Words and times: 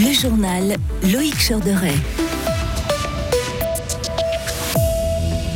Le 0.00 0.12
journal 0.12 0.76
Loïc 1.12 1.34
Chorderet. 1.48 1.92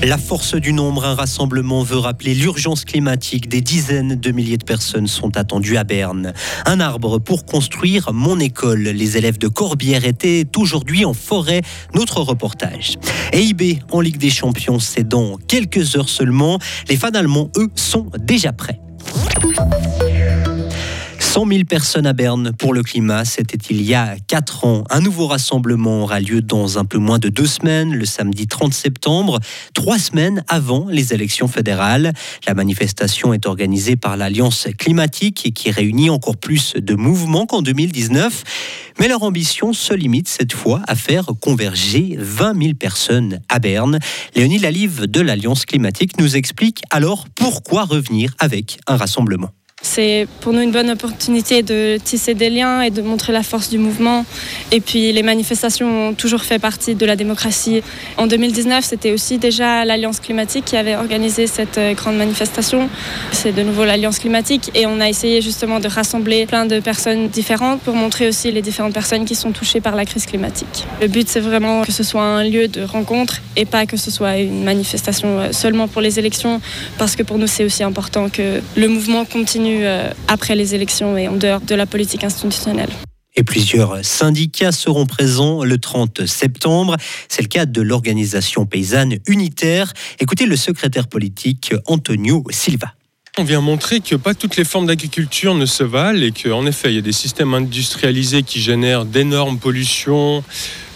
La 0.03 0.19
force 0.19 0.57
du 0.57 0.73
nombre, 0.73 1.05
un 1.05 1.15
rassemblement 1.15 1.85
veut 1.85 1.99
rappeler 1.99 2.35
l'urgence 2.35 2.85
climatique. 2.85 3.49
Des 3.49 3.61
dizaines 3.61 4.17
de 4.17 4.33
milliers 4.33 4.57
de 4.57 4.65
personnes 4.65 5.07
sont 5.07 5.37
attendues 5.37 5.77
à 5.77 5.85
Berne. 5.85 6.33
Un 6.67 6.81
arbre 6.81 7.21
pour 7.21 7.47
construire 7.47 8.13
mon 8.13 8.41
école. 8.41 8.83
Les 8.83 9.17
élèves 9.17 9.39
de 9.39 9.47
Corbière 9.47 10.05
étaient 10.05 10.45
aujourd'hui 10.57 11.05
en 11.05 11.15
forêt. 11.15 11.63
Notre 11.95 12.21
reportage. 12.21 12.97
EIB 13.33 13.85
en 13.93 14.01
Ligue 14.01 14.19
des 14.19 14.31
Champions, 14.31 14.81
c'est 14.81 15.07
dans 15.07 15.37
quelques 15.37 15.95
heures 15.95 16.09
seulement. 16.09 16.59
Les 16.89 16.97
fans 16.97 17.11
allemands, 17.11 17.49
eux, 17.59 17.71
sont 17.77 18.11
déjà 18.19 18.53
prêts. 18.53 18.81
100 21.33 21.47
000 21.47 21.65
personnes 21.65 22.07
à 22.07 22.13
Berne 22.13 22.53
pour 22.53 22.75
le 22.75 22.83
climat, 22.83 23.25
c'était 23.25 23.57
il 23.71 23.81
y 23.81 23.95
a 23.95 24.17
4 24.27 24.67
ans. 24.67 24.85
Un 24.91 25.01
nouveau 25.01 25.27
rassemblement 25.27 26.03
aura 26.03 26.21
lieu 26.21 26.43
dans 26.43 26.77
un 26.77 26.85
peu 26.85 26.99
moins 26.99 27.19
de 27.19 27.31
deux 27.31 27.47
semaines, 27.47 27.95
le 27.95 28.05
samedi 28.05 28.47
30 28.47 28.75
septembre, 28.75 29.41
trois 29.73 29.99
semaines 29.99 30.45
avant 30.47 30.89
les 30.91 31.15
élections 31.15 31.49
fédérales. 31.49 32.13
La 32.47 32.53
manifestation 32.53 33.33
est 33.33 33.47
organisée 33.47 33.97
par 33.97 34.19
l'Alliance 34.19 34.69
climatique 34.79 35.55
qui 35.55 35.71
réunit 35.71 36.11
encore 36.11 36.37
plus 36.37 36.75
de 36.75 36.95
mouvements 36.95 37.47
qu'en 37.47 37.63
2019. 37.63 38.45
Mais 39.01 39.09
leur 39.09 39.23
ambition 39.23 39.73
se 39.73 39.95
limite 39.95 40.29
cette 40.29 40.53
fois 40.53 40.83
à 40.87 40.95
faire 40.95 41.31
converger 41.41 42.15
20 42.19 42.63
000 42.63 42.75
personnes 42.75 43.41
à 43.49 43.59
Berne. 43.59 44.01
Léonie 44.37 44.59
Lalive 44.59 45.07
de 45.07 45.23
l'Alliance 45.23 45.65
climatique 45.65 46.19
nous 46.19 46.37
explique 46.37 46.83
alors 46.91 47.25
pourquoi 47.35 47.87
revenir 47.87 48.35
avec 48.39 48.81
un 48.87 48.99
rassemblement. 48.99 49.49
C'est 49.83 50.29
pour 50.41 50.53
nous 50.53 50.61
une 50.61 50.71
bonne 50.71 50.91
opportunité 50.91 51.63
de 51.63 51.99
tisser 52.03 52.35
des 52.35 52.51
liens 52.51 52.83
et 52.83 52.91
de 52.91 53.03
montrer 53.03 53.33
la 53.33 53.43
force 53.43 53.69
du 53.69 53.79
mouvement. 53.79 54.25
Et 54.71 54.81
puis 54.81 55.13
les 55.13 55.25
manifestations 55.25 56.09
ont 56.09 56.15
toujours 56.15 56.43
fait 56.43 56.61
partie 56.61 56.95
de 56.95 57.05
la 57.05 57.17
démocratie. 57.17 57.83
En 58.17 58.29
2019, 58.29 58.85
c'était 58.85 59.11
aussi 59.11 59.39
déjà 59.39 59.85
l'Alliance 59.85 60.21
climatique 60.21 60.67
qui 60.67 60.77
avait 60.77 60.95
organisé 60.95 61.49
cette 61.49 61.79
euh, 61.79 61.95
grande 61.95 62.17
manifestation. 62.17 62.89
C'est 63.33 63.53
de 63.53 63.63
nouveau 63.63 63.85
l'Alliance 63.85 64.21
climatique 64.21 64.71
et 64.75 64.87
on 64.87 65.01
a 65.01 65.09
essayé 65.09 65.43
justement 65.43 65.81
de 65.81 65.89
rassembler 65.89 66.47
plein 66.47 66.65
de 66.65 66.79
personnes 66.79 67.29
différentes 67.29 67.81
pour 67.81 67.95
montrer 67.95 68.29
aussi 68.29 68.53
les 68.53 68.63
différentes 68.63 68.95
personnes 68.95 69.25
qui 69.25 69.35
sont 69.35 69.51
touchées 69.51 69.81
par 69.81 69.97
la 69.97 70.05
crise 70.05 70.27
climatique. 70.27 70.87
Le 71.01 71.09
but, 71.09 71.29
c'est 71.29 71.41
vraiment 71.41 71.83
que 71.83 71.93
ce 71.93 72.05
soit 72.05 72.23
un 72.23 72.45
lieu 72.45 72.69
de 72.69 72.83
rencontre 72.83 73.41
et 73.57 73.65
pas 73.65 73.87
que 73.87 73.97
ce 73.97 74.13
soit 74.13 74.39
une 74.39 74.63
manifestation 74.63 75.41
euh, 75.41 75.53
seulement 75.53 75.89
pour 75.89 76.01
les 76.01 76.21
élections 76.21 76.61
parce 76.99 77.17
que 77.17 77.25
pour 77.25 77.39
nous, 77.39 77.49
c'est 77.49 77.65
aussi 77.65 77.83
important 77.83 78.29
que 78.29 78.61
le 78.77 78.89
mouvement 78.89 79.25
continue 79.25 79.72
euh, 79.83 80.11
après 80.29 80.55
les 80.55 80.75
élections 80.75 81.17
et 81.17 81.29
en 81.29 81.37
dehors 81.37 81.61
de 81.61 81.75
la 81.75 81.87
politique 81.87 82.25
institutionnelle. 82.25 82.91
Et 83.35 83.45
plusieurs 83.45 84.05
syndicats 84.05 84.73
seront 84.73 85.07
présents 85.07 85.65
le 85.65 85.79
30 85.79 86.27
septembre. 86.27 86.97
C'est 87.29 87.43
le 87.43 87.49
cas 87.49 87.65
de 87.65 87.81
l'organisation 87.81 88.67
paysanne 88.67 89.17
unitaire. 89.27 89.93
Écoutez 90.21 90.45
le 90.45 90.57
secrétaire 90.57 91.09
politique 91.09 91.75
Antonio 91.87 92.45
Silva. 92.51 92.93
On 93.39 93.45
vient 93.45 93.63
montrer 93.63 94.01
que 94.01 94.15
pas 94.15 94.35
toutes 94.35 94.59
les 94.59 94.65
formes 94.65 94.87
d'agriculture 94.87 95.55
ne 95.55 95.65
se 95.65 95.83
valent 95.83 96.21
et 96.21 96.33
qu'en 96.33 96.67
effet, 96.67 96.93
il 96.93 96.97
y 96.97 96.99
a 96.99 97.03
des 97.03 97.13
systèmes 97.13 97.55
industrialisés 97.55 98.43
qui 98.43 98.61
génèrent 98.61 99.07
d'énormes 99.07 99.59
pollutions, 99.59 100.45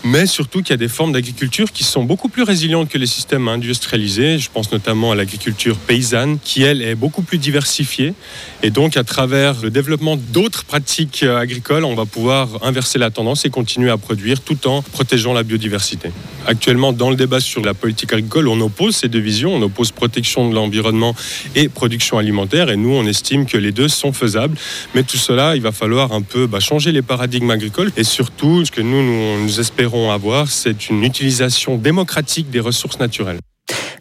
mais 0.07 0.27
surtout 0.27 0.63
qu'il 0.63 0.71
y 0.71 0.75
a 0.75 0.77
des 0.77 0.89
formes 0.89 1.13
d'agriculture 1.13 1.73
qui 1.73 1.83
sont 1.83 2.05
beaucoup 2.05 2.29
plus 2.29 2.45
résilientes 2.45 2.89
que 2.89 2.97
les 2.97 3.07
systèmes 3.07 3.49
industrialisés. 3.49 4.39
Je 4.39 4.49
pense 4.51 4.71
notamment 4.71 5.11
à 5.11 5.17
l'agriculture 5.17 5.77
paysanne, 5.77 6.39
qui 6.39 6.63
elle 6.63 6.81
est 6.81 6.95
beaucoup 6.95 7.23
plus 7.23 7.39
diversifiée. 7.39 8.15
Et 8.63 8.71
donc, 8.71 8.97
à 8.97 9.03
travers 9.03 9.61
le 9.63 9.71
développement 9.71 10.17
d'autres 10.17 10.65
pratiques 10.65 11.25
agricoles, 11.25 11.85
on 11.85 11.97
va 11.97 12.07
pouvoir 12.07 12.65
inverser 12.65 13.01
la 13.01 13.11
tendance 13.11 13.45
et 13.45 13.51
continuer 13.51 13.91
à 13.91 13.97
produire 13.97 14.41
tout 14.41 14.69
en 14.69 14.81
protégeant 14.81 15.33
la 15.33 15.43
biodiversité. 15.43 16.11
Actuellement, 16.47 16.93
dans 16.93 17.11
le 17.11 17.17
débat 17.17 17.41
sur 17.41 17.61
la 17.63 17.75
politique 17.75 18.13
agricole, 18.13 18.47
on 18.47 18.61
oppose 18.61 18.97
ces 18.97 19.09
deux 19.09 19.19
visions. 19.19 19.55
On 19.55 19.63
oppose 19.63 19.91
protection 19.91 20.49
de 20.49 20.55
l'environnement 20.55 21.15
et 21.57 21.69
production 21.69 22.19
alimentaire. 22.19 22.71
Et 22.71 22.77
nous, 22.77 22.93
on 22.93 23.05
estime 23.05 23.47
que 23.47 23.57
les 23.57 23.73
deux 23.73 23.89
sont 23.89 24.13
faisables. 24.13 24.57
Mais 24.95 25.03
tout 25.03 25.17
cela, 25.17 25.57
il 25.57 25.63
va 25.63 25.73
falloir 25.73 26.13
un 26.13 26.23
peu 26.23 26.47
bah, 26.47 26.61
changer 26.61 26.93
les 26.93 27.03
paradigmes 27.03 27.51
agricoles. 27.51 27.91
Et 27.97 28.05
surtout, 28.05 28.65
ce 28.65 28.71
que 28.71 28.81
nous, 28.81 29.61
espérons 29.61 30.11
avoir, 30.13 30.49
c'est 30.49 30.89
une 30.89 31.03
utilisation 31.03 31.77
démocratique 31.77 32.49
des 32.51 32.61
ressources 32.61 33.01
naturelles. 33.01 33.41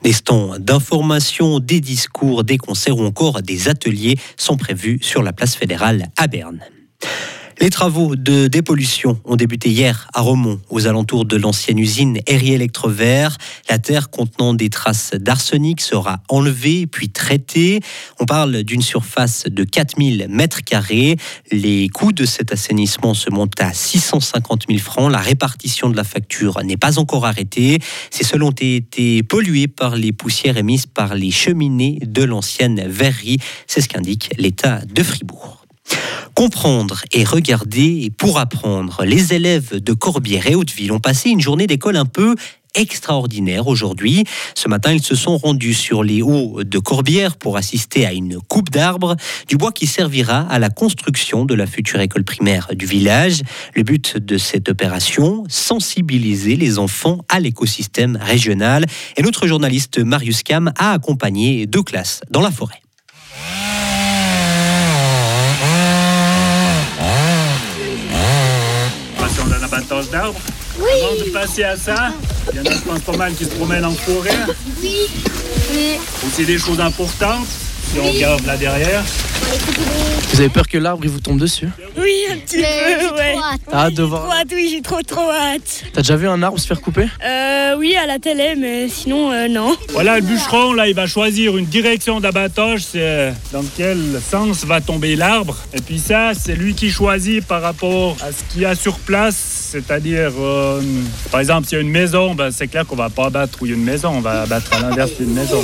Des 0.04 0.14
stands 0.14 0.60
d'information, 0.60 1.60
des 1.60 1.82
discours, 1.82 2.44
des 2.44 2.60
concerts 2.60 2.98
ou 2.98 3.06
encore 3.06 3.42
des 3.42 3.70
ateliers 3.70 4.18
sont 4.38 4.56
prévus 4.56 5.00
sur 5.02 5.24
la 5.24 5.34
place 5.34 5.56
fédérale 5.56 6.10
à 6.18 6.28
Berne. 6.28 6.60
Les 7.62 7.70
travaux 7.70 8.18
de 8.18 8.48
dépollution 8.48 9.18
ont 9.24 9.38
débuté 9.38 9.70
hier 9.70 10.10
à 10.14 10.20
Romont, 10.20 10.60
aux 10.70 10.88
alentours 10.88 11.24
de 11.24 11.38
l'ancienne 11.38 11.80
usine 11.80 12.20
Herrier 12.28 12.56
Electrovert. 12.56 13.38
La 13.70 13.80
terre 13.80 14.10
contenant 14.10 14.54
des 14.54 14.70
traces 14.70 15.12
d'arsenic 15.14 15.80
sera 15.80 16.22
enlevée 16.28 16.86
puis 16.86 17.10
traitée. 17.10 17.80
On 18.20 18.26
parle 18.26 18.64
d'une 18.64 18.82
surface 18.82 19.46
de 19.46 19.64
4000 19.64 20.28
mètres 20.30 20.64
carrés. 20.64 21.16
Les 21.50 21.88
coûts 21.88 22.12
de 22.12 22.26
cet 22.26 22.52
assainissement 22.52 23.14
se 23.14 23.30
montent 23.30 23.62
à 23.62 23.72
650 23.72 24.66
000 24.68 24.80
francs. 24.80 25.10
La 25.10 25.20
répartition 25.20 25.90
de 25.90 25.96
la 25.96 26.04
facture 26.04 26.62
n'est 26.62 26.78
pas 26.78 27.00
encore 27.00 27.26
arrêtée. 27.26 27.80
Ces 28.12 28.26
sols 28.26 28.44
ont 28.44 28.52
été 28.52 29.24
pollués 29.24 29.68
par 29.68 29.96
les 29.96 30.12
poussières 30.12 30.58
émises 30.58 30.88
par 30.88 31.16
les 31.16 31.32
cheminées 31.32 32.00
de 32.06 32.24
l'ancienne 32.24 32.86
verrerie. 32.86 33.38
C'est 33.66 33.80
ce 33.80 33.88
qu'indique 33.88 34.32
l'État 34.38 34.82
de 34.82 35.04
Fribourg. 35.04 35.65
Comprendre 36.36 37.04
et 37.14 37.24
regarder 37.24 38.12
pour 38.18 38.40
apprendre. 38.40 39.06
Les 39.06 39.34
élèves 39.34 39.82
de 39.82 39.94
Corbière 39.94 40.48
et 40.48 40.56
Hauteville 40.56 40.92
ont 40.92 41.00
passé 41.00 41.30
une 41.30 41.40
journée 41.40 41.66
d'école 41.66 41.96
un 41.96 42.06
peu 42.06 42.36
extraordinaire 42.76 43.68
aujourd'hui. 43.68 44.26
Ce 44.54 44.68
matin, 44.68 44.92
ils 44.92 45.02
se 45.02 45.16
sont 45.16 45.38
rendus 45.38 45.74
sur 45.74 46.04
les 46.04 46.22
hauts 46.22 46.64
de 46.64 46.80
Corbière 46.80 47.38
pour 47.38 47.58
assister 47.58 48.06
à 48.06 48.14
une 48.14 48.40
coupe 48.40 48.70
d'arbres, 48.70 49.16
du 49.48 49.58
bois 49.58 49.72
qui 49.72 49.88
servira 49.88 50.42
à 50.42 50.60
la 50.60 50.70
construction 50.70 51.46
de 51.46 51.56
la 51.56 51.66
future 51.66 52.02
école 52.02 52.24
primaire 52.24 52.70
du 52.74 52.86
village. 52.86 53.42
Le 53.74 53.84
but 53.84 54.18
de 54.18 54.38
cette 54.38 54.70
opération, 54.70 55.46
sensibiliser 55.48 56.56
les 56.56 56.78
enfants 56.80 57.20
à 57.30 57.40
l'écosystème 57.40 58.18
régional. 58.22 58.86
Et 59.18 59.22
notre 59.22 59.48
journaliste 59.48 60.00
Marius 60.00 60.44
Cam 60.44 60.72
a 60.78 60.92
accompagné 60.92 61.66
deux 61.66 61.84
classes 61.84 62.22
dans 62.30 62.42
la 62.42 62.52
forêt. 62.52 62.85
Abattage 70.06 70.12
d'arbres. 70.12 70.40
Oui. 70.80 70.90
Avant 71.04 71.26
de 71.26 71.32
passer 71.32 71.64
à 71.64 71.78
ça, 71.78 72.12
il 72.52 72.58
y 72.58 72.60
en 72.60 72.72
a, 72.72 72.76
je 72.76 72.82
pense, 72.82 73.00
pas 73.02 73.18
mal 73.18 73.34
qui 73.34 73.46
se 73.46 73.52
promènent 73.52 73.86
en 73.86 73.92
forêt. 73.92 74.32
Oui. 74.82 74.98
oui. 75.74 75.98
Aussi 76.28 76.46
des 76.46 76.58
choses 76.58 76.80
importantes, 76.80 77.48
si 77.92 78.00
on 78.00 78.12
regarde 78.12 78.46
là 78.46 78.58
derrière. 78.58 79.04
Vous 80.32 80.42
avez 80.42 80.50
peur 80.50 80.68
que 80.68 80.78
l'arbre 80.78 81.06
il 81.06 81.10
vous 81.10 81.22
tombe 81.22 81.40
dessus 81.40 81.70
Oui, 81.98 82.12
un 82.30 82.38
petit 82.38 82.58
peu, 82.58 83.16
ouais. 83.16 83.36
T'as 83.72 83.86
hâte 83.86 83.94
de 83.94 84.04
voir 84.04 84.28
Oui, 84.52 84.70
j'ai 84.70 84.82
trop 84.82 85.02
trop 85.02 85.32
hâte. 85.32 85.84
T'as 85.94 86.02
déjà 86.02 86.18
vu 86.18 86.28
un 86.28 86.44
arbre 86.44 86.60
se 86.60 86.68
faire 86.68 86.82
couper 86.82 87.08
Euh, 87.26 87.76
oui, 87.78 87.96
à 87.96 88.06
la 88.06 88.20
télé, 88.20 88.56
mais 88.58 88.90
sinon, 88.90 89.32
euh, 89.32 89.48
non. 89.48 89.76
Voilà, 89.94 90.18
le 90.18 90.24
bûcheron, 90.24 90.74
là, 90.74 90.90
il 90.90 90.96
va 90.96 91.08
choisir 91.08 91.56
une 91.58 91.66
direction 91.66 92.20
d'abattage, 92.20 92.82
c'est 92.82 93.00
euh, 93.02 93.32
dans 93.54 93.64
quel 93.78 93.98
sens 94.30 94.66
va 94.66 94.82
tomber 94.82 95.16
l'arbre. 95.16 95.56
Et 95.74 95.80
puis 95.80 96.00
ça, 96.00 96.32
c'est 96.38 96.56
lui 96.56 96.74
qui 96.74 96.90
choisit 96.92 97.46
par 97.46 97.62
rapport 97.62 98.18
à 98.22 98.32
ce 98.34 98.44
qu'il 98.52 98.64
y 98.64 98.66
a 98.66 98.76
sur 98.76 99.00
place, 99.00 99.38
c'est-à-dire, 99.72 100.32
euh, 100.38 100.82
par 101.32 101.40
exemple, 101.40 101.66
s'il 101.68 101.78
y 101.78 101.80
a 101.80 101.82
une 101.84 101.92
maison, 101.92 102.36
ben, 102.36 102.52
c'est 102.52 102.68
clair 102.68 102.86
qu'on 102.86 102.98
va 102.98 103.10
pas 103.10 103.28
abattre 103.28 103.60
où 103.62 103.66
il 103.68 103.70
y 103.70 103.74
a 103.74 103.78
une 103.78 103.84
maison, 103.86 104.10
on 104.10 104.22
va 104.22 104.42
abattre 104.42 104.74
à 104.74 104.80
l'inverse 104.82 105.12
d'une 105.18 105.34
maison. 105.34 105.64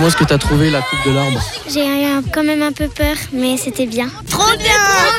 Comment 0.00 0.08
est-ce 0.08 0.16
que 0.16 0.24
t'as 0.24 0.38
trouvé 0.38 0.70
la 0.70 0.80
coupe 0.80 1.04
de 1.04 1.10
l'arbre 1.10 1.38
J'ai 1.68 1.84
eu 1.84 2.22
quand 2.32 2.42
même 2.42 2.62
un 2.62 2.72
peu 2.72 2.88
peur, 2.88 3.16
mais 3.34 3.58
c'était 3.58 3.84
bien. 3.84 4.08
Trop 4.30 4.56
bien, 4.56 4.72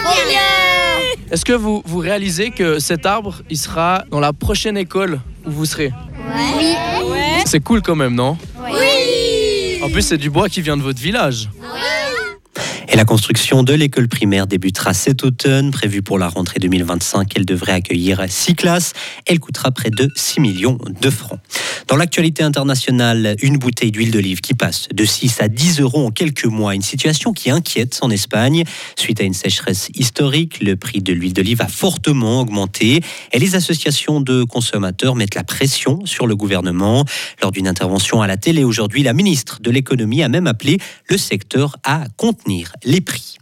trop 0.04 0.28
bien. 0.28 1.22
Est-ce 1.30 1.46
que 1.46 1.54
vous, 1.54 1.84
vous 1.86 2.00
réalisez 2.00 2.50
que 2.50 2.80
cet 2.80 3.06
arbre, 3.06 3.44
il 3.52 3.60
sera 3.60 4.06
dans 4.10 4.20
la 4.20 4.34
prochaine 4.34 4.78
école 4.78 5.22
où 5.46 5.52
vous 5.52 5.66
serez 5.66 5.94
Oui. 6.58 6.74
Ouais. 7.12 7.44
C'est 7.46 7.60
cool 7.60 7.84
quand 7.84 7.96
même, 7.96 8.16
non 8.16 8.40
Oui. 8.60 9.84
En 9.84 9.90
plus, 9.92 10.02
c'est 10.02 10.18
du 10.18 10.32
bois 10.32 10.50
qui 10.50 10.62
vient 10.62 10.78
de 10.78 10.82
votre 10.82 11.00
village. 11.00 11.48
Et 12.94 12.98
la 12.98 13.06
construction 13.06 13.64
de 13.64 13.74
l'école 13.74 14.10
primaire 14.10 14.48
débutera 14.48 14.94
cet 14.94 15.24
automne, 15.24 15.72
prévue 15.72 16.02
pour 16.02 16.20
la 16.20 16.28
rentrée 16.28 16.60
2025. 16.60 17.32
Elle 17.38 17.46
devrait 17.46 17.72
accueillir 17.72 18.26
six 18.28 18.54
classes. 18.54 18.92
Elle 19.26 19.40
coûtera 19.40 19.72
près 19.72 19.90
de 19.90 20.10
6 20.14 20.42
millions 20.42 20.78
de 21.00 21.10
francs. 21.10 21.40
Dans 21.88 21.96
l'actualité 21.96 22.44
internationale, 22.44 23.38
une 23.42 23.58
bouteille 23.58 23.92
d'huile 23.92 24.12
d'olive 24.12 24.42
qui 24.42 24.56
passe 24.56 24.90
de 24.94 25.06
6 25.06 25.40
à 25.40 25.48
10 25.48 25.80
euros 25.80 26.06
en 26.06 26.12
quelques 26.12 26.44
mois. 26.46 26.76
Une 26.76 26.82
situation 26.82 27.32
qui 27.32 27.50
inquiète 27.50 27.98
en 28.02 28.10
Espagne. 28.10 28.66
Suite 28.98 29.22
à 29.22 29.24
une 29.24 29.34
sécheresse 29.34 29.88
historique, 29.96 30.62
le 30.62 30.76
prix 30.76 31.02
de 31.02 31.14
l'huile 31.14 31.34
d'olive 31.34 31.62
a 31.62 31.70
fortement 31.70 32.42
augmenté 32.42 33.00
et 33.32 33.40
les 33.40 33.56
associations 33.56 34.20
de 34.20 34.44
consommateurs 34.44 35.16
mettent 35.16 35.36
la 35.36 35.46
pression 35.46 36.06
sur 36.06 36.28
le 36.28 36.36
gouvernement. 36.36 37.06
Lors 37.42 37.52
d'une 37.52 37.70
intervention 37.70 38.22
à 38.22 38.28
la 38.28 38.36
télé 38.36 38.66
aujourd'hui, 38.66 39.02
la 39.02 39.14
ministre 39.14 39.60
de 39.62 39.72
l'économie 39.72 40.24
a 40.24 40.28
même 40.28 40.48
appelé 40.48 40.78
le 41.10 41.18
secteur 41.18 41.78
à 41.86 42.04
contenir 42.18 42.74
les 42.84 43.02
prix. 43.02 43.38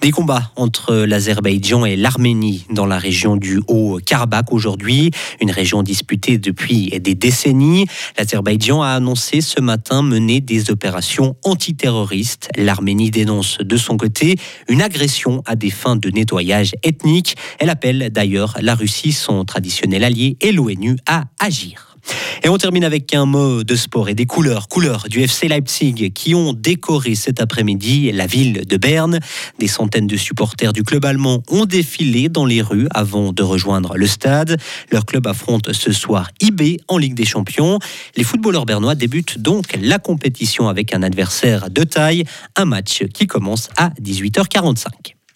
Des 0.00 0.10
combats 0.10 0.52
entre 0.56 0.94
l'Azerbaïdjan 0.94 1.86
et 1.86 1.96
l'Arménie 1.96 2.66
dans 2.70 2.84
la 2.84 2.98
région 2.98 3.36
du 3.36 3.60
Haut-Karabakh 3.68 4.52
aujourd'hui, 4.52 5.10
une 5.40 5.50
région 5.50 5.82
disputée 5.82 6.36
depuis 6.36 6.88
des 7.00 7.14
décennies. 7.14 7.86
L'Azerbaïdjan 8.18 8.82
a 8.82 8.88
annoncé 8.88 9.40
ce 9.40 9.60
matin 9.60 10.02
mener 10.02 10.40
des 10.40 10.70
opérations 10.70 11.36
antiterroristes. 11.42 12.50
L'Arménie 12.56 13.10
dénonce 13.10 13.58
de 13.58 13.76
son 13.78 13.96
côté 13.96 14.36
une 14.68 14.82
agression 14.82 15.42
à 15.46 15.56
des 15.56 15.70
fins 15.70 15.96
de 15.96 16.10
nettoyage 16.10 16.72
ethnique. 16.82 17.36
Elle 17.58 17.70
appelle 17.70 18.10
d'ailleurs 18.10 18.58
la 18.60 18.74
Russie, 18.74 19.12
son 19.12 19.44
traditionnel 19.44 20.04
allié, 20.04 20.36
et 20.42 20.52
l'ONU 20.52 20.96
à 21.06 21.24
agir. 21.40 21.93
Et 22.42 22.48
on 22.48 22.58
termine 22.58 22.84
avec 22.84 23.14
un 23.14 23.24
mot 23.24 23.64
de 23.64 23.74
sport 23.74 24.08
et 24.08 24.14
des 24.14 24.26
couleurs, 24.26 24.68
couleurs 24.68 25.06
du 25.08 25.22
FC 25.22 25.48
Leipzig 25.48 26.12
qui 26.12 26.34
ont 26.34 26.52
décoré 26.52 27.14
cet 27.14 27.40
après-midi 27.40 28.12
la 28.12 28.26
ville 28.26 28.66
de 28.66 28.76
Berne. 28.76 29.20
Des 29.58 29.66
centaines 29.66 30.06
de 30.06 30.16
supporters 30.16 30.72
du 30.72 30.82
club 30.82 31.04
allemand 31.04 31.42
ont 31.48 31.64
défilé 31.64 32.28
dans 32.28 32.44
les 32.44 32.60
rues 32.60 32.86
avant 32.90 33.32
de 33.32 33.42
rejoindre 33.42 33.96
le 33.96 34.06
stade. 34.06 34.60
Leur 34.90 35.06
club 35.06 35.26
affronte 35.26 35.72
ce 35.72 35.92
soir 35.92 36.30
IB 36.40 36.80
en 36.88 36.98
Ligue 36.98 37.14
des 37.14 37.24
Champions. 37.24 37.78
Les 38.16 38.24
footballeurs 38.24 38.66
bernois 38.66 38.94
débutent 38.94 39.38
donc 39.38 39.78
la 39.80 39.98
compétition 39.98 40.68
avec 40.68 40.94
un 40.94 41.02
adversaire 41.02 41.70
de 41.70 41.84
taille, 41.84 42.24
un 42.56 42.66
match 42.66 43.04
qui 43.14 43.26
commence 43.26 43.70
à 43.76 43.88
18h45. 44.02 45.14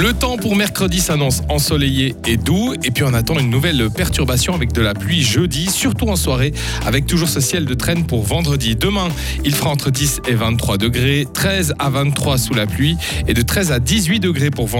le 0.00 0.14
temps 0.14 0.38
pour 0.38 0.56
mercredi 0.56 0.98
s'annonce 0.98 1.42
ensoleillé 1.50 2.14
et 2.26 2.38
doux. 2.38 2.72
Et 2.84 2.90
puis 2.90 3.04
on 3.04 3.12
attend 3.12 3.38
une 3.38 3.50
nouvelle 3.50 3.90
perturbation 3.90 4.54
avec 4.54 4.72
de 4.72 4.80
la 4.80 4.94
pluie 4.94 5.22
jeudi, 5.22 5.66
surtout 5.70 6.08
en 6.08 6.16
soirée, 6.16 6.54
avec 6.86 7.04
toujours 7.04 7.28
ce 7.28 7.40
ciel 7.40 7.66
de 7.66 7.74
traîne 7.74 8.06
pour 8.06 8.22
vendredi. 8.22 8.76
Demain, 8.76 9.08
il 9.44 9.54
fera 9.54 9.68
entre 9.68 9.90
10 9.90 10.22
et 10.26 10.34
23 10.34 10.78
degrés, 10.78 11.26
13 11.34 11.74
à 11.78 11.90
23 11.90 12.38
sous 12.38 12.54
la 12.54 12.66
pluie 12.66 12.96
et 13.28 13.34
de 13.34 13.42
13 13.42 13.72
à 13.72 13.78
18 13.78 14.20
degrés 14.20 14.50
pour 14.50 14.66
vendredi. 14.66 14.78